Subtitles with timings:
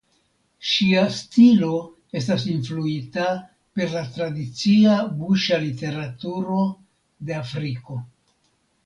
[0.67, 1.67] Ŝia stilo
[2.21, 3.25] estas influita
[3.79, 6.65] per la tradicia buŝa literaturo
[7.29, 7.99] de Afriko.